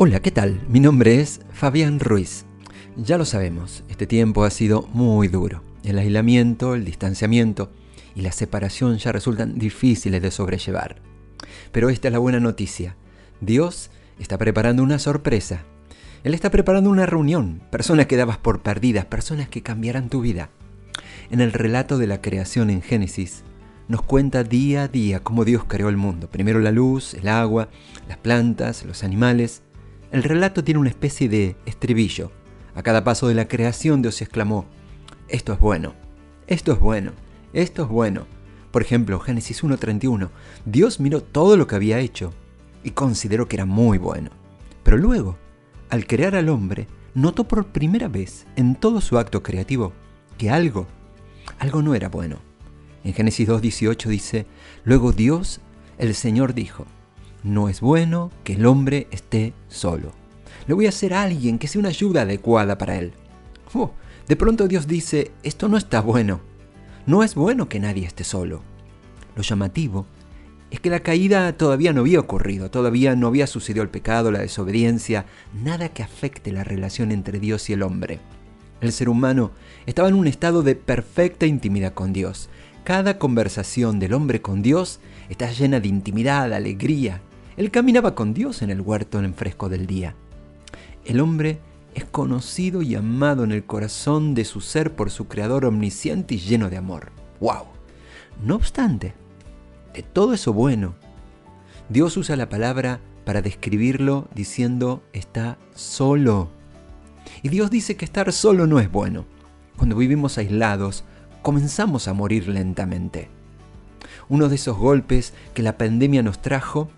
[0.00, 0.60] Hola, ¿qué tal?
[0.68, 2.44] Mi nombre es Fabián Ruiz.
[2.96, 5.64] Ya lo sabemos, este tiempo ha sido muy duro.
[5.82, 7.72] El aislamiento, el distanciamiento
[8.14, 11.02] y la separación ya resultan difíciles de sobrellevar.
[11.72, 12.94] Pero esta es la buena noticia.
[13.40, 13.90] Dios
[14.20, 15.64] está preparando una sorpresa.
[16.22, 20.50] Él está preparando una reunión, personas que dabas por perdidas, personas que cambiarán tu vida.
[21.32, 23.42] En el relato de la creación en Génesis,
[23.88, 26.30] nos cuenta día a día cómo Dios creó el mundo.
[26.30, 27.68] Primero la luz, el agua,
[28.06, 29.62] las plantas, los animales,
[30.10, 32.32] el relato tiene una especie de estribillo.
[32.74, 34.66] A cada paso de la creación Dios exclamó,
[35.28, 35.94] esto es bueno,
[36.46, 37.12] esto es bueno,
[37.52, 38.26] esto es bueno.
[38.70, 40.30] Por ejemplo, Génesis 1.31,
[40.64, 42.32] Dios miró todo lo que había hecho
[42.82, 44.30] y consideró que era muy bueno.
[44.82, 45.36] Pero luego,
[45.90, 49.92] al crear al hombre, notó por primera vez en todo su acto creativo
[50.36, 50.86] que algo,
[51.58, 52.36] algo no era bueno.
[53.04, 54.46] En Génesis 2.18 dice,
[54.84, 55.60] luego Dios,
[55.98, 56.86] el Señor dijo,
[57.42, 60.12] no es bueno que el hombre esté solo.
[60.66, 63.12] Le voy a hacer a alguien que sea una ayuda adecuada para él.
[63.74, 63.92] Oh,
[64.26, 66.40] de pronto Dios dice, esto no está bueno.
[67.06, 68.62] No es bueno que nadie esté solo.
[69.34, 70.06] Lo llamativo
[70.70, 74.40] es que la caída todavía no había ocurrido, todavía no había sucedido el pecado, la
[74.40, 78.20] desobediencia, nada que afecte la relación entre Dios y el hombre.
[78.80, 79.50] El ser humano
[79.86, 82.50] estaba en un estado de perfecta intimidad con Dios.
[82.88, 84.98] Cada conversación del hombre con Dios
[85.28, 87.20] está llena de intimidad, alegría,
[87.58, 90.14] él caminaba con Dios en el huerto en el fresco del día.
[91.04, 91.58] El hombre
[91.94, 96.38] es conocido y amado en el corazón de su ser por su creador omnisciente y
[96.38, 97.12] lleno de amor.
[97.40, 97.64] ¡Wow!
[98.42, 99.12] No obstante,
[99.92, 100.94] de todo eso bueno,
[101.90, 106.48] Dios usa la palabra para describirlo diciendo está solo.
[107.42, 109.26] Y Dios dice que estar solo no es bueno.
[109.76, 111.04] Cuando vivimos aislados,
[111.42, 113.28] comenzamos a morir lentamente.
[114.28, 116.90] Uno de esos golpes que la pandemia nos trajo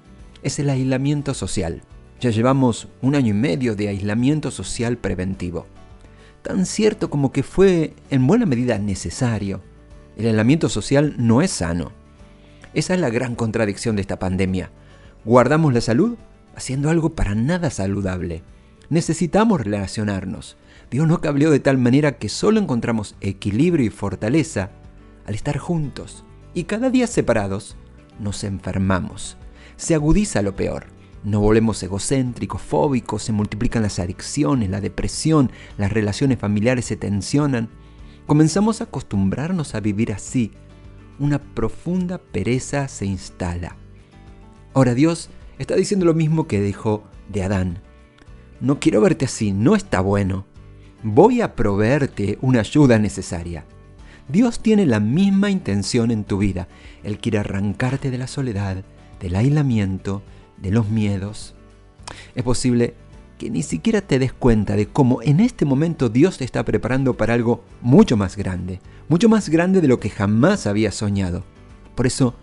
[0.42, 1.82] es el aislamiento social.
[2.20, 5.66] Ya llevamos un año y medio de aislamiento social preventivo.
[6.42, 9.62] Tan cierto como que fue en buena medida necesario.
[10.16, 11.92] El aislamiento social no es sano.
[12.75, 14.70] Esa es la gran contradicción de esta pandemia.
[15.25, 16.16] Guardamos la salud
[16.54, 18.42] haciendo algo para nada saludable.
[18.88, 20.56] Necesitamos relacionarnos.
[20.91, 24.71] Dios nos cableó de tal manera que solo encontramos equilibrio y fortaleza
[25.27, 26.25] al estar juntos.
[26.55, 27.77] Y cada día separados
[28.19, 29.37] nos enfermamos
[29.81, 30.87] se agudiza lo peor.
[31.25, 37.71] Nos volvemos egocéntricos, fóbicos, se multiplican las adicciones, la depresión, las relaciones familiares se tensionan.
[38.27, 40.53] Comenzamos a acostumbrarnos a vivir así.
[41.19, 43.77] Una profunda pereza se instala.
[44.75, 47.78] Ahora Dios está diciendo lo mismo que dijo de Adán.
[48.61, 50.45] No quiero verte así, no está bueno.
[51.03, 53.65] Voy a proveerte una ayuda necesaria.
[54.28, 56.69] Dios tiene la misma intención en tu vida.
[57.03, 58.84] Él quiere arrancarte de la soledad,
[59.19, 60.22] del aislamiento,
[60.59, 61.55] de los miedos.
[62.34, 62.94] Es posible
[63.39, 67.16] que ni siquiera te des cuenta de cómo en este momento Dios te está preparando
[67.16, 71.44] para algo mucho más grande, mucho más grande de lo que jamás habías soñado.
[71.94, 72.34] Por eso,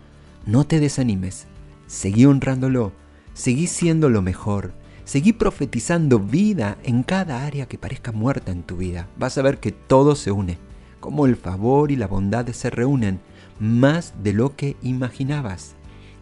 [0.48, 1.46] no te desanimes,
[1.86, 2.92] seguí honrándolo,
[3.36, 4.74] seguí siendo lo mejor,
[5.08, 9.08] seguí profetizando vida en cada área que parezca muerta en tu vida.
[9.18, 10.58] Vas a ver que todo se une,
[11.00, 13.22] como el favor y la bondad se reúnen,
[13.58, 15.76] más de lo que imaginabas.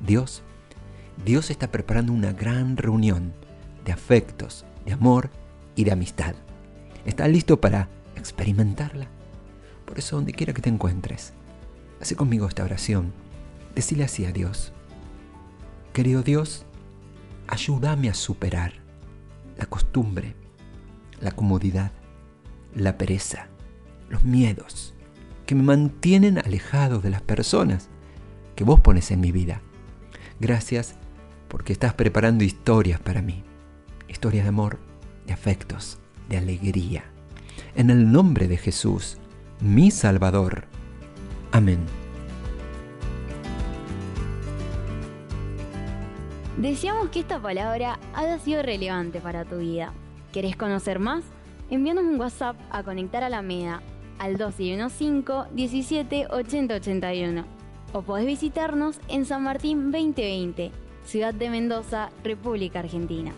[0.05, 0.43] Dios,
[1.25, 3.33] Dios está preparando una gran reunión
[3.83, 5.31] de afectos, de amor
[5.75, 6.35] y de amistad.
[7.05, 9.07] ¿Estás listo para experimentarla?
[9.85, 11.33] Por eso, donde quiera que te encuentres,
[11.99, 13.13] hace conmigo esta oración.
[13.73, 14.73] Decile así a Dios.
[15.91, 16.65] Querido Dios,
[17.47, 18.73] ayúdame a superar
[19.57, 20.35] la costumbre,
[21.21, 21.91] la comodidad,
[22.75, 23.47] la pereza,
[24.09, 24.93] los miedos
[25.45, 27.89] que me mantienen alejado de las personas
[28.55, 29.61] que vos pones en mi vida.
[30.39, 30.95] Gracias
[31.47, 33.43] porque estás preparando historias para mí.
[34.07, 34.79] Historias de amor,
[35.27, 37.05] de afectos, de alegría.
[37.75, 39.17] En el nombre de Jesús,
[39.61, 40.65] mi Salvador.
[41.51, 42.04] Amén.
[46.57, 49.91] Deseamos que esta palabra haya sido relevante para tu vida.
[50.31, 51.25] ¿Querés conocer más?
[51.69, 53.81] Envíanos un WhatsApp a Conectar a la MEDA
[54.19, 57.45] al 215 17 80 81
[57.91, 60.71] o podés visitarnos en San Martín 2020,
[61.03, 63.33] Ciudad de Mendoza, República Argentina.